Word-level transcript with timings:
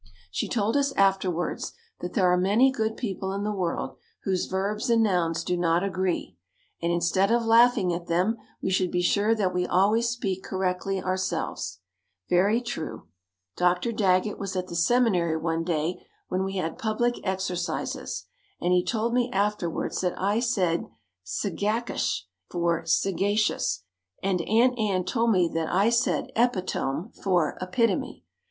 She 0.31 0.49
told 0.49 0.75
us 0.75 0.91
afterwards 0.93 1.73
that 1.99 2.13
there 2.15 2.25
are 2.31 2.35
many 2.35 2.71
good 2.71 2.97
people 2.97 3.31
in 3.33 3.43
the 3.43 3.51
world 3.53 3.97
whose 4.23 4.47
verbs 4.47 4.89
and 4.89 5.03
nouns 5.03 5.43
do 5.43 5.55
not 5.55 5.83
agree, 5.83 6.35
and 6.81 6.91
instead 6.91 7.29
of 7.29 7.45
laughing 7.45 7.93
at 7.93 8.07
them 8.07 8.37
we 8.63 8.71
should 8.71 8.89
be 8.89 9.03
sure 9.03 9.35
that 9.35 9.53
we 9.53 9.67
always 9.67 10.09
speak 10.09 10.41
correctly 10.43 10.99
ourselves. 11.03 11.81
Very 12.27 12.61
true. 12.61 13.09
Dr. 13.55 13.91
Daggett 13.91 14.39
was 14.39 14.55
at 14.55 14.69
the 14.69 14.75
Seminary 14.75 15.37
one 15.37 15.63
day 15.63 16.03
when 16.29 16.43
we 16.43 16.55
had 16.55 16.79
public 16.79 17.19
exercises 17.23 18.25
and 18.59 18.73
he 18.73 18.83
told 18.83 19.13
me 19.13 19.29
afterwards 19.31 20.01
that 20.01 20.19
I 20.19 20.39
said 20.39 20.87
"sagac 21.23 21.91
ious" 21.91 22.25
for 22.49 22.87
"saga 22.87 23.35
cious" 23.35 23.83
and 24.23 24.41
Aunt 24.49 24.79
Ann 24.79 25.03
told 25.03 25.29
me 25.29 25.47
that 25.53 25.71
I 25.71 25.91
said 25.91 26.31
"epi 26.35 26.63
tome" 26.63 27.11
for 27.21 27.55
"e 27.61 27.65
pit 27.71 27.91
o 27.91 27.95
me." 27.99 28.23